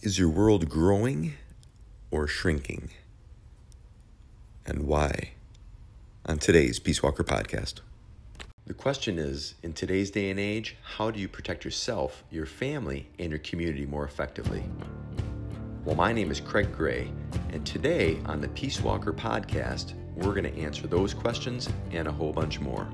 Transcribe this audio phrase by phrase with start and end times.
[0.00, 1.34] Is your world growing
[2.12, 2.90] or shrinking?
[4.64, 5.32] And why?
[6.24, 7.80] On today's Peace Walker podcast.
[8.64, 13.08] The question is in today's day and age, how do you protect yourself, your family,
[13.18, 14.62] and your community more effectively?
[15.84, 17.10] Well, my name is Craig Gray,
[17.50, 22.12] and today on the Peace Walker podcast, we're going to answer those questions and a
[22.12, 22.86] whole bunch more.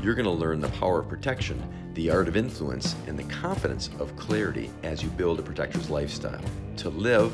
[0.00, 1.60] You're going to learn the power of protection,
[1.94, 6.40] the art of influence, and the confidence of clarity as you build a protector's lifestyle
[6.76, 7.32] to live,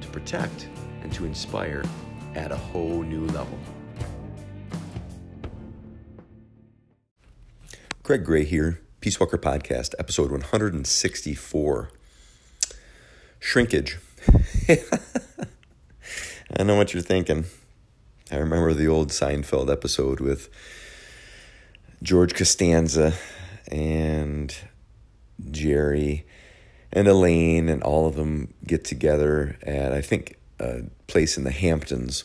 [0.00, 0.68] to protect,
[1.02, 1.82] and to inspire
[2.36, 3.58] at a whole new level.
[8.04, 11.90] Craig Gray here, Peace Walker Podcast, episode 164.
[13.40, 13.98] Shrinkage.
[16.56, 17.46] I know what you're thinking.
[18.30, 20.48] I remember the old Seinfeld episode with
[22.04, 23.14] George Costanza
[23.72, 24.54] and
[25.50, 26.26] Jerry
[26.92, 31.50] and Elaine and all of them get together at I think a place in the
[31.50, 32.24] Hamptons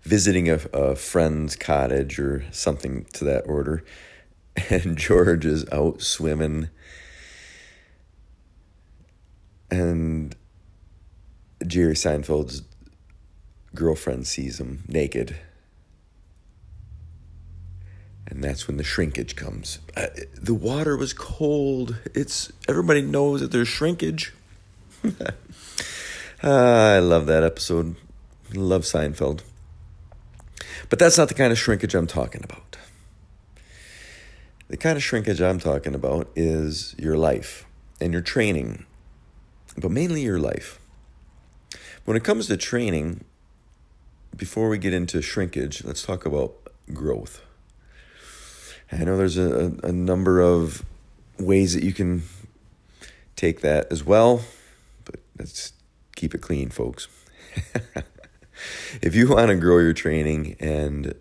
[0.00, 3.84] visiting a, a friend's cottage or something to that order.
[4.68, 6.68] And George is out swimming.
[9.70, 10.36] And
[11.66, 12.60] Jerry Seinfeld's
[13.74, 15.36] girlfriend sees him naked
[18.26, 19.78] and that's when the shrinkage comes.
[19.96, 21.96] Uh, the water was cold.
[22.14, 24.32] It's everybody knows that there's shrinkage.
[25.04, 25.32] uh,
[26.42, 27.96] I love that episode.
[28.54, 29.42] Love Seinfeld.
[30.88, 32.76] But that's not the kind of shrinkage I'm talking about.
[34.68, 37.66] The kind of shrinkage I'm talking about is your life
[38.00, 38.86] and your training,
[39.76, 40.78] but mainly your life.
[42.04, 43.24] When it comes to training,
[44.36, 46.54] before we get into shrinkage, let's talk about
[46.92, 47.42] growth.
[48.92, 50.84] I know there's a, a number of
[51.38, 52.24] ways that you can
[53.36, 54.42] take that as well,
[55.06, 55.72] but let's
[56.14, 57.08] keep it clean, folks.
[59.02, 61.14] if you want to grow your training and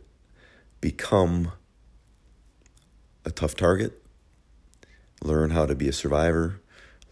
[0.81, 1.53] become
[3.23, 4.03] a tough target,
[5.23, 6.59] learn how to be a survivor,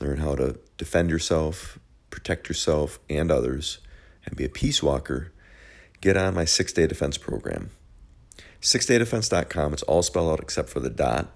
[0.02, 3.78] learn how to defend yourself, protect yourself and others,
[4.26, 5.32] and be a peace walker,
[6.02, 7.72] get on my six day defense program.
[8.62, 9.74] SixDayDefense.com.
[9.74, 11.28] It's all spelled out except for the dot.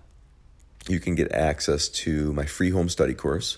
[0.87, 3.57] You can get access to my free home study course.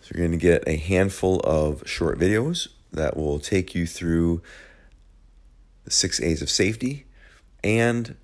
[0.00, 4.42] So you're going to get a handful of short videos that will take you through
[5.84, 7.06] the six A's of safety
[7.62, 8.16] and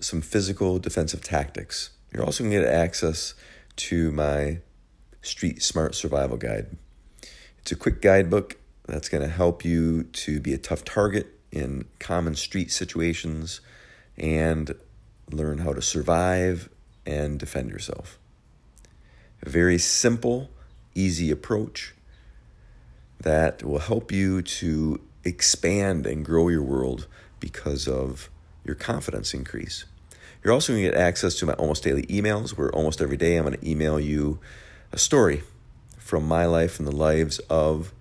[0.00, 1.90] some physical defensive tactics.
[2.12, 3.34] You're also going to get access
[3.76, 4.58] to my
[5.20, 6.76] Street Smart Survival Guide.
[7.58, 11.84] It's a quick guidebook that's going to help you to be a tough target in
[11.98, 13.60] common street situations
[14.16, 14.74] and
[15.30, 16.68] learn how to survive
[17.06, 18.18] and defend yourself.
[19.42, 20.50] A very simple,
[20.94, 21.94] easy approach
[23.20, 27.06] that will help you to expand and grow your world
[27.38, 28.30] because of
[28.64, 29.84] your confidence increase.
[30.42, 33.36] You're also going to get access to my almost daily emails where almost every day
[33.36, 34.40] I'm going to email you
[34.90, 35.42] a story
[35.98, 37.92] from my life and the lives of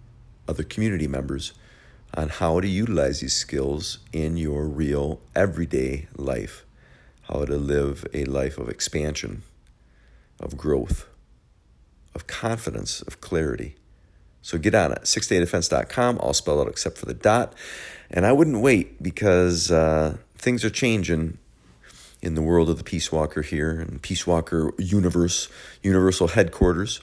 [0.48, 1.54] other community members
[2.14, 6.66] on how to utilize these skills in your real everyday life,
[7.24, 9.44] how to live a life of expansion,
[10.40, 11.08] of growth,
[12.14, 13.76] of confidence, of clarity.
[14.42, 17.54] So get on it, sixdaydefense.com, all spelled out except for the dot.
[18.10, 21.38] And I wouldn't wait because uh, things are changing
[22.22, 25.48] in the world of the Peace Walker here and Peace Walker Universe,
[25.82, 27.02] Universal Headquarters.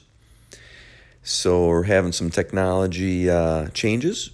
[1.23, 4.31] So we're having some technology uh, changes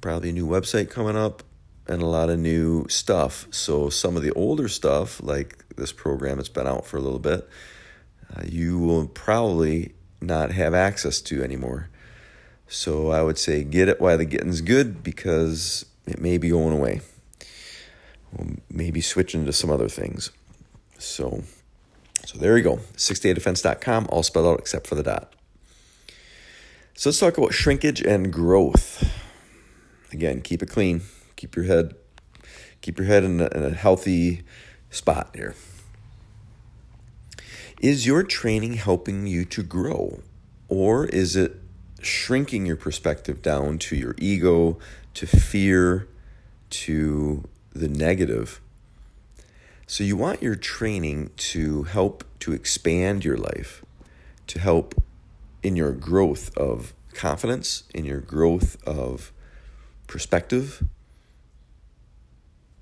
[0.00, 1.42] probably a new website coming up
[1.86, 3.46] and a lot of new stuff.
[3.50, 7.18] So some of the older stuff, like this program, it's been out for a little
[7.18, 7.48] bit,
[8.36, 11.88] uh, you will probably not have access to anymore.
[12.68, 16.76] So I would say get it while the getting's good because it may be going
[16.76, 17.00] away.
[18.32, 20.30] We'll maybe switching to some other things.
[20.98, 21.44] So,
[22.26, 22.76] so there you go.
[22.96, 25.32] Sixdaydefense.com, all spelled out except for the dot.
[26.94, 29.27] So let's talk about shrinkage and growth
[30.12, 31.02] again, keep it clean.
[31.36, 31.94] Keep your head,
[32.80, 34.42] keep your head in a, in a healthy
[34.90, 35.54] spot here.
[37.80, 40.20] Is your training helping you to grow,
[40.68, 41.60] or is it
[42.00, 44.78] shrinking your perspective down to your ego,
[45.14, 46.08] to fear,
[46.70, 48.60] to the negative?
[49.86, 53.84] So, you want your training to help to expand your life,
[54.48, 55.00] to help
[55.62, 59.32] in your growth of confidence, in your growth of
[60.08, 60.82] perspective,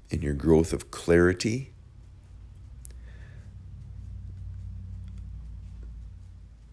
[0.09, 1.73] in your growth of clarity.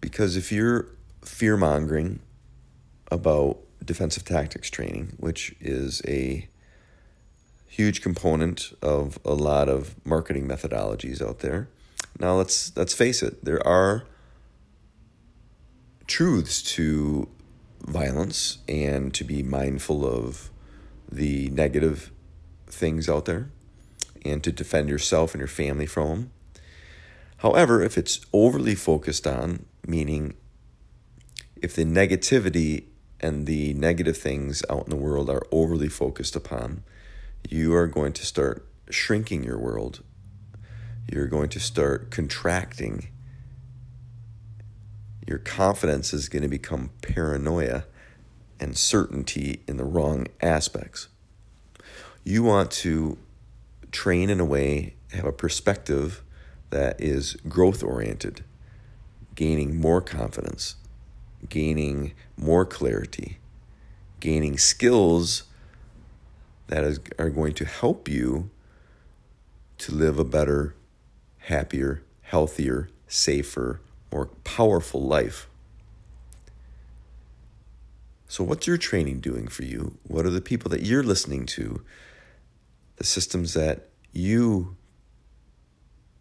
[0.00, 0.88] Because if you're
[1.22, 2.20] fear mongering
[3.10, 6.48] about defensive tactics training, which is a
[7.66, 11.68] huge component of a lot of marketing methodologies out there.
[12.20, 14.04] Now let's let's face it, there are
[16.06, 17.28] truths to
[17.86, 20.50] violence and to be mindful of
[21.10, 22.10] the negative
[22.66, 23.50] things out there
[24.24, 26.30] and to defend yourself and your family from them.
[27.38, 30.34] However, if it's overly focused on, meaning
[31.56, 32.84] if the negativity
[33.20, 36.82] and the negative things out in the world are overly focused upon,
[37.48, 40.02] you are going to start shrinking your world.
[41.10, 43.08] You're going to start contracting.
[45.26, 47.84] Your confidence is going to become paranoia
[48.60, 51.08] and certainty in the wrong aspects.
[52.24, 53.18] You want to
[53.90, 56.22] train in a way, have a perspective
[56.70, 58.44] that is growth oriented,
[59.34, 60.76] gaining more confidence,
[61.48, 63.38] gaining more clarity,
[64.20, 65.44] gaining skills
[66.66, 68.50] that is, are going to help you
[69.78, 70.74] to live a better,
[71.38, 73.80] happier, healthier, safer,
[74.14, 75.48] more powerful life.
[78.28, 79.98] So, what's your training doing for you?
[80.04, 81.82] What are the people that you're listening to?
[82.96, 84.76] The systems that you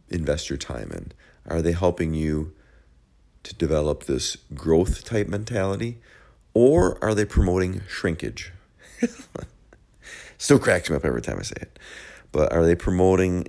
[0.10, 1.12] invest your time in?
[1.48, 2.54] Are they helping you
[3.44, 6.00] to develop this growth type mentality?
[6.54, 8.52] Or are they promoting shrinkage?
[10.38, 11.80] Still cracks me up every time I say it.
[12.32, 13.48] But are they promoting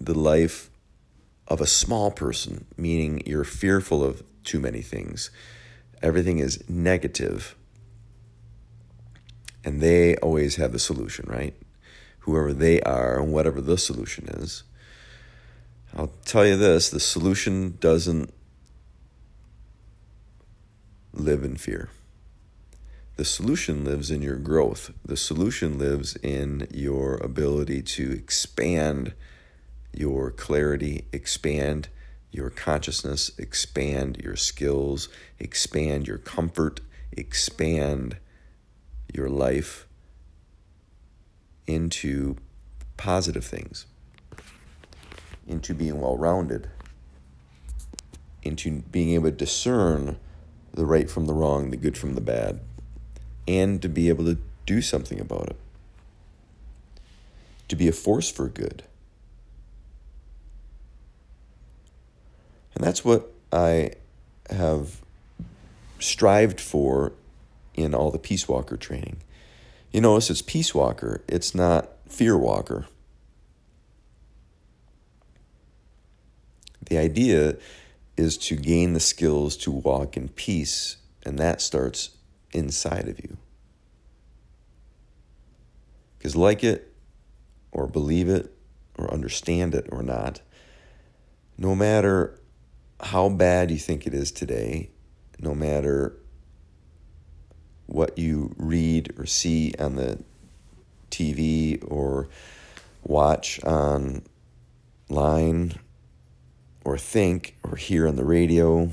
[0.00, 0.70] the life
[1.48, 5.30] of a small person, meaning you're fearful of too many things?
[6.02, 7.56] Everything is negative,
[9.64, 11.54] and they always have the solution, right?
[12.20, 14.64] Whoever they are and whatever the solution is.
[15.96, 18.32] I'll tell you this the solution doesn't
[21.12, 21.88] live in fear.
[23.16, 24.92] The solution lives in your growth.
[25.04, 29.14] The solution lives in your ability to expand
[29.92, 31.88] your clarity, expand
[32.30, 36.80] your consciousness, expand your skills, expand your comfort,
[37.12, 38.16] expand
[39.12, 39.86] your life
[41.66, 42.36] into
[42.96, 43.86] positive things,
[45.46, 46.68] into being well rounded,
[48.42, 50.18] into being able to discern
[50.74, 52.60] the right from the wrong, the good from the bad
[53.48, 55.56] and to be able to do something about it,
[57.68, 58.82] to be a force for good.
[62.76, 63.92] And that's what I
[64.50, 65.00] have
[65.98, 67.14] strived for
[67.74, 69.16] in all the Peace Walker training.
[69.92, 72.86] You notice it's Peace Walker, it's not Fear Walker.
[76.82, 77.56] The idea
[78.18, 82.10] is to gain the skills to walk in peace, and that starts
[82.52, 83.38] inside of you.
[86.18, 86.92] Because, like it,
[87.72, 88.52] or believe it,
[88.98, 90.42] or understand it or not,
[91.56, 92.38] no matter
[93.00, 94.90] how bad you think it is today,
[95.38, 96.16] no matter
[97.86, 100.18] what you read or see on the
[101.10, 102.28] TV or
[103.02, 105.78] watch online
[106.84, 108.90] or think or hear on the radio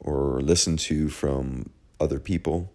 [0.00, 2.72] or listen to from other people,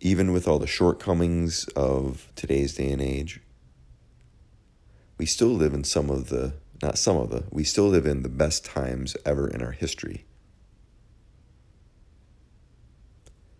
[0.00, 3.40] even with all the shortcomings of today's day and age,
[5.18, 8.22] we still live in some of the, not some of the, we still live in
[8.22, 10.24] the best times ever in our history.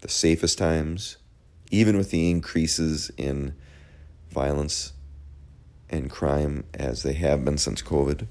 [0.00, 1.16] The safest times,
[1.70, 3.54] even with the increases in
[4.30, 4.92] violence
[5.88, 8.26] and crime as they have been since COVID.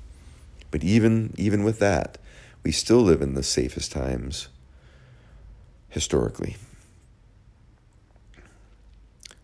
[0.71, 2.17] But even even with that,
[2.63, 4.49] we still live in the safest times
[5.89, 6.57] historically.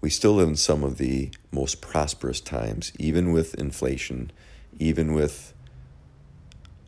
[0.01, 4.31] We still live in some of the most prosperous times, even with inflation,
[4.79, 5.53] even with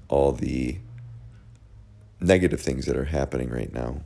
[0.10, 0.79] all the
[2.20, 4.01] negative things that are happening right now.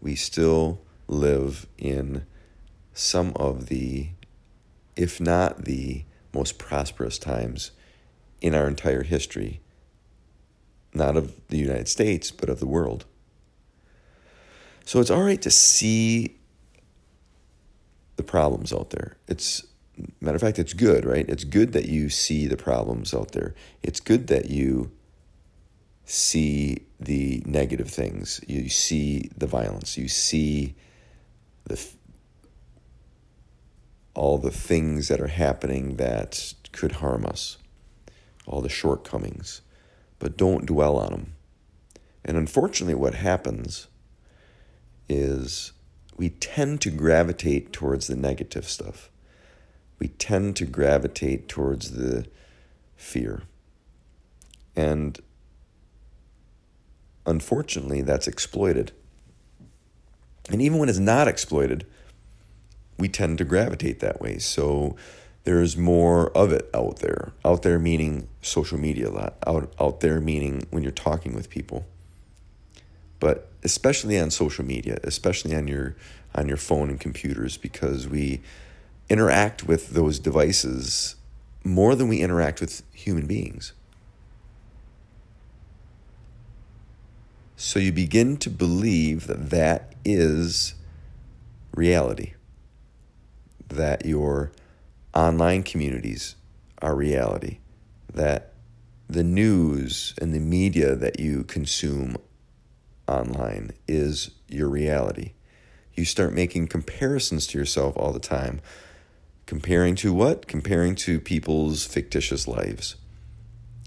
[0.00, 2.24] We still live in
[2.92, 4.10] some of the,
[4.96, 7.72] if not the most prosperous times
[8.40, 9.60] in our entire history
[10.94, 13.04] not of the United States, but of the world.
[14.84, 16.37] So it's all right to see
[18.18, 19.16] the problems out there.
[19.26, 19.66] It's
[20.20, 21.26] matter of fact, it's good, right?
[21.28, 23.54] It's good that you see the problems out there.
[23.82, 24.92] It's good that you
[26.04, 28.40] see the negative things.
[28.46, 29.96] You see the violence.
[29.96, 30.74] You see
[31.64, 31.82] the
[34.14, 37.56] all the things that are happening that could harm us.
[38.46, 39.62] All the shortcomings
[40.18, 41.34] but don't dwell on them.
[42.24, 43.86] And unfortunately, what happens
[45.08, 45.72] is
[46.18, 49.08] we tend to gravitate towards the negative stuff.
[50.00, 52.26] We tend to gravitate towards the
[52.96, 53.42] fear.
[54.76, 55.18] And
[57.24, 58.92] unfortunately, that's exploited.
[60.50, 61.86] And even when it's not exploited,
[62.98, 64.38] we tend to gravitate that way.
[64.38, 64.96] So
[65.44, 67.32] there's more of it out there.
[67.44, 69.36] Out there meaning social media a lot.
[69.46, 71.86] Out out there meaning when you're talking with people.
[73.20, 75.96] But especially on social media, especially on your
[76.34, 78.40] on your phone and computers because we
[79.08, 81.16] interact with those devices
[81.64, 83.72] more than we interact with human beings.
[87.56, 90.74] So you begin to believe that that is
[91.74, 92.34] reality,
[93.68, 94.52] that your
[95.12, 96.36] online communities
[96.80, 97.58] are reality,
[98.12, 98.52] that
[99.08, 102.16] the news and the media that you consume
[103.08, 105.32] online is your reality.
[105.94, 108.60] You start making comparisons to yourself all the time.
[109.46, 110.46] Comparing to what?
[110.46, 112.96] Comparing to people's fictitious lives.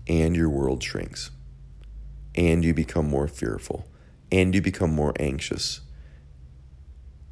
[0.08, 1.32] And your world shrinks
[2.36, 3.86] and you become more fearful
[4.32, 5.82] and you become more anxious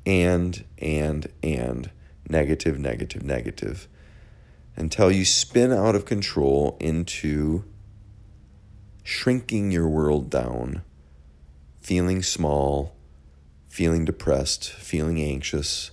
[0.06, 1.90] and and and
[2.28, 3.88] negative negative negative
[4.76, 7.64] until you spin out of control into
[9.04, 10.82] shrinking your world down
[11.90, 12.94] feeling small
[13.68, 15.90] feeling depressed feeling anxious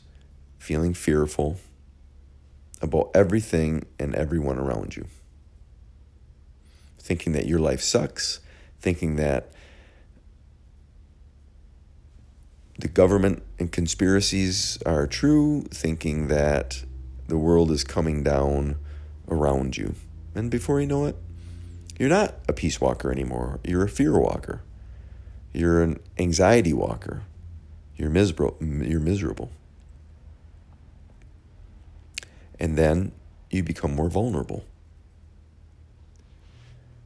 [0.58, 1.56] feeling fearful
[2.82, 5.06] about everything and everyone around you
[6.98, 8.40] thinking that your life sucks
[8.78, 9.50] thinking that
[12.78, 16.84] the government and conspiracies are true, thinking that
[17.26, 18.76] the world is coming down
[19.28, 19.94] around you.
[20.34, 21.16] And before you know it,
[21.98, 23.60] you're not a peace walker anymore.
[23.64, 24.60] You're a fear walker.
[25.56, 27.22] You're an anxiety walker.
[27.96, 28.58] You're miserable.
[28.60, 29.50] You're miserable.
[32.60, 33.12] And then
[33.50, 34.66] you become more vulnerable.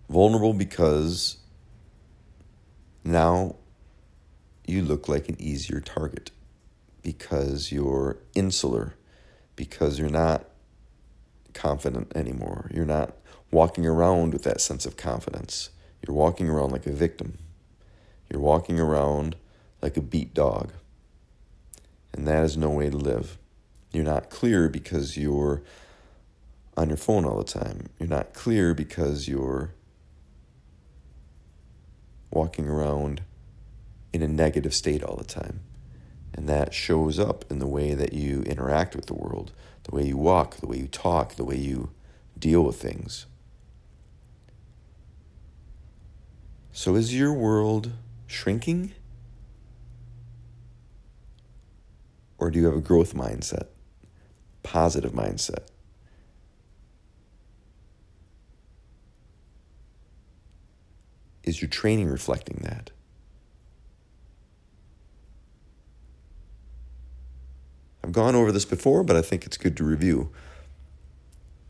[0.09, 1.37] Vulnerable because
[3.04, 3.54] now
[4.66, 6.33] you look like an easier target
[7.02, 8.97] because you're insular,
[9.54, 10.45] because you're not
[11.54, 12.69] confident anymore.
[12.75, 13.14] You're not
[13.52, 15.71] walking around with that sense of confidence.
[16.04, 17.38] You're walking around like a victim.
[18.30, 19.37] You're walking around
[19.82, 20.72] like a beat dog.
[22.12, 23.38] And that is no way to live.
[23.92, 25.62] You're not clear because you're
[26.76, 27.88] on your phone all the time.
[27.99, 29.72] You're not clear because you're
[32.30, 33.22] walking around
[34.12, 35.60] in a negative state all the time.
[36.32, 39.52] And that shows up in the way that you interact with the world,
[39.84, 41.90] the way you walk, the way you talk, the way you
[42.38, 43.26] deal with things.
[46.72, 47.92] So, is your world
[48.30, 48.92] shrinking?
[52.38, 53.66] Or do you have a growth mindset,
[54.62, 55.66] positive mindset?
[61.42, 62.90] Is your training reflecting that?
[68.04, 70.30] I've gone over this before, but I think it's good to review.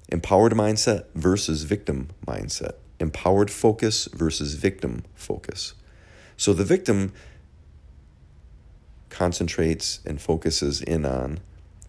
[0.09, 2.75] Empowered mindset versus victim mindset.
[3.01, 5.75] Empowered focus versus victim focus.
[6.41, 7.13] So the victim
[9.11, 11.41] concentrates and focuses in on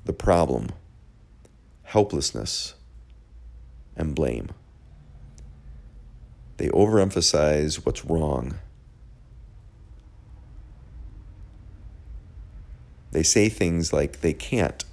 [0.03, 0.71] the problem,
[1.83, 2.73] helplessness,
[3.95, 4.49] and blame.
[6.57, 8.55] They overemphasize what's wrong.
[13.11, 14.83] They say things like they can't.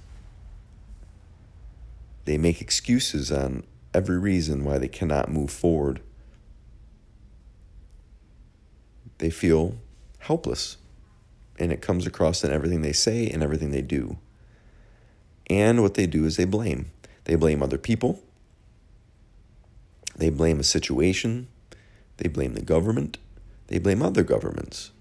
[2.23, 3.63] They make excuses on
[3.93, 5.99] every reason why they cannot move forward.
[9.19, 9.75] They feel
[10.19, 10.77] helpless.
[11.57, 14.17] And it comes across in everything they say and everything they do.
[15.49, 16.91] And what they do is they blame.
[17.25, 18.21] They blame other people.
[20.15, 21.47] They blame a situation.
[22.17, 23.17] They blame the government.
[23.67, 24.91] They blame other governments.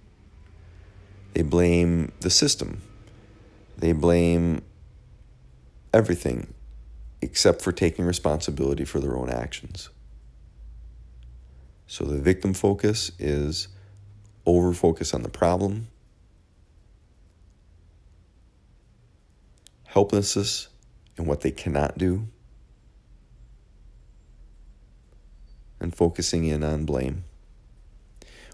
[1.35, 2.83] They blame the system.
[3.77, 4.63] They blame
[5.93, 6.55] everything
[7.21, 9.91] except for taking responsibility for their own actions.
[11.87, 13.69] So the victim focus is
[14.49, 15.89] over focus on the problem,
[19.85, 20.69] helplessness
[21.17, 22.27] and what they cannot do.
[25.81, 27.25] and focusing in on blame.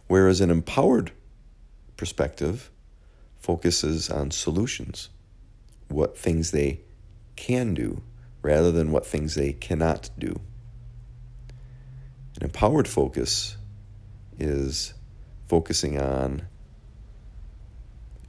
[0.06, 1.12] Whereas an empowered
[1.96, 2.70] perspective
[3.38, 5.08] focuses on solutions,
[5.88, 6.80] what things they
[7.36, 8.02] can do,
[8.42, 10.40] rather than what things they cannot do.
[12.36, 13.56] An empowered focus
[14.38, 14.92] is
[15.48, 16.42] focusing on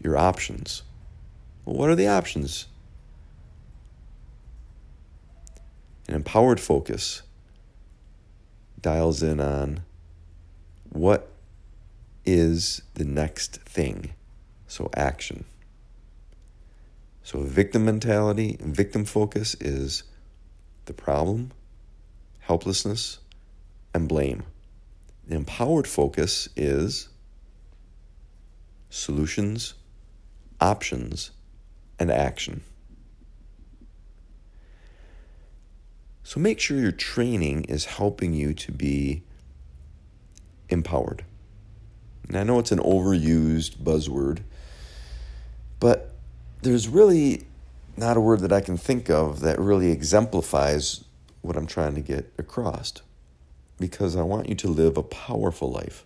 [0.03, 0.83] your options.
[1.63, 2.67] Well, what are the options?
[6.07, 7.23] An empowered focus
[8.79, 9.81] dials in on
[10.89, 11.29] what
[12.25, 14.13] is the next thing.
[14.67, 15.45] So, action.
[17.23, 20.03] So, victim mentality, victim focus is
[20.85, 21.51] the problem,
[22.41, 23.19] helplessness,
[23.93, 24.43] and blame.
[25.27, 27.09] The empowered focus is
[28.89, 29.73] solutions,
[30.61, 31.31] options,
[31.99, 32.63] and action.
[36.23, 39.23] So make sure your training is helping you to be
[40.69, 41.23] empowered.
[42.27, 44.39] And I know it's an overused buzzword,
[45.79, 46.15] but
[46.61, 47.45] there's really
[47.97, 51.03] not a word that I can think of that really exemplifies
[51.41, 52.93] what I'm trying to get across.
[53.79, 56.05] Because I want you to live a powerful life.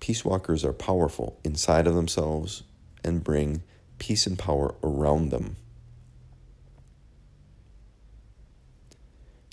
[0.00, 2.62] Peace walkers are powerful inside of themselves
[3.04, 3.62] and bring
[3.98, 5.56] peace and power around them.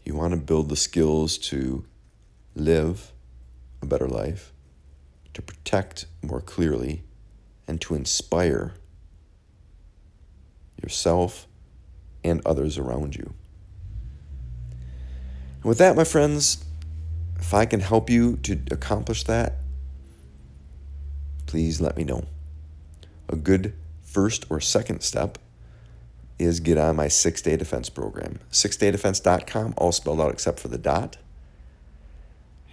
[0.06, 1.86] You want to build the skills to
[2.56, 3.12] live
[3.82, 4.52] a better life,
[5.34, 7.04] to protect more clearly,
[7.68, 8.74] and to inspire
[10.82, 11.48] yourself
[12.24, 13.34] and others around you.
[15.64, 16.64] And with that, my friends,
[17.40, 19.56] if I can help you to accomplish that,
[21.46, 22.26] please let me know.
[23.30, 25.38] A good first or second step
[26.38, 28.40] is get on my six day defense program.
[28.52, 31.16] Sixdaydefense.com, all spelled out except for the dot.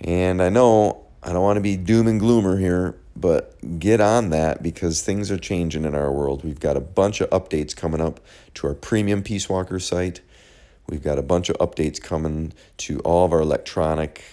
[0.00, 4.30] And I know I don't want to be doom and gloomer here, but get on
[4.30, 6.42] that because things are changing in our world.
[6.42, 8.18] We've got a bunch of updates coming up
[8.54, 10.20] to our premium Peace Walker site.
[10.90, 14.24] We've got a bunch of updates coming to all of our electronic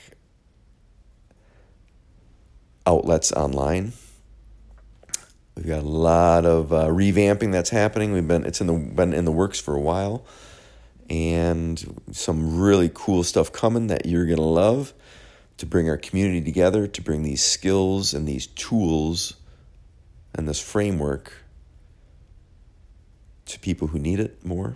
[2.83, 3.93] outlets online.
[5.55, 8.11] We've got a lot of uh, revamping that's happening.
[8.11, 10.25] We've been it's in the been in the works for a while,
[11.11, 14.95] and some really cool stuff coming that you're gonna love
[15.57, 19.35] to bring our community together, to bring these skills and these tools
[20.33, 21.33] and this framework
[23.45, 24.75] to people who need it more.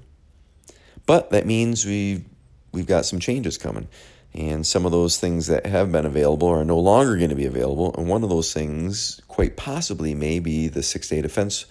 [1.05, 2.23] But that means we've
[2.71, 3.87] we've got some changes coming.
[4.33, 7.45] And some of those things that have been available are no longer going to be
[7.45, 7.93] available.
[7.97, 11.65] And one of those things, quite possibly, may be the Six Day Defense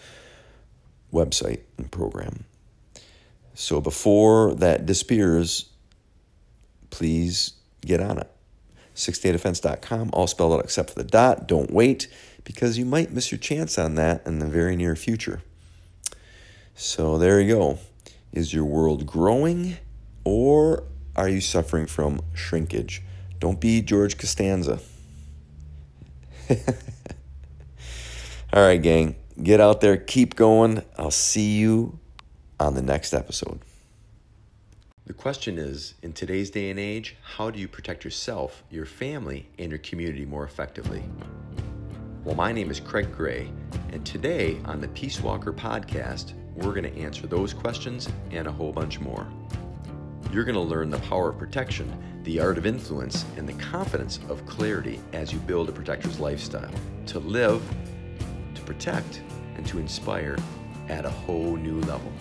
[1.12, 2.44] website and program.
[3.54, 5.70] So before that disappears,
[6.90, 8.30] please get on it.
[8.94, 11.48] Sixdaydefense.com, all spelled out except for the dot.
[11.48, 12.08] Don't wait
[12.44, 15.42] because you might miss your chance on that in the very near future.
[16.74, 17.78] So there you go.
[18.32, 19.76] Is your world growing
[20.24, 20.84] or
[21.16, 23.02] are you suffering from shrinkage?
[23.40, 24.80] Don't be George Costanza.
[28.52, 30.82] All right, gang, get out there, keep going.
[30.96, 31.98] I'll see you
[32.58, 33.60] on the next episode.
[35.06, 39.48] The question is in today's day and age, how do you protect yourself, your family,
[39.58, 41.02] and your community more effectively?
[42.22, 43.50] Well, my name is Craig Gray,
[43.92, 48.52] and today on the Peace Walker podcast, we're going to answer those questions and a
[48.52, 49.26] whole bunch more.
[50.32, 51.92] You're going to learn the power of protection,
[52.22, 56.70] the art of influence, and the confidence of clarity as you build a protector's lifestyle
[57.06, 57.62] to live,
[58.54, 59.22] to protect,
[59.56, 60.36] and to inspire
[60.88, 62.12] at a whole new level.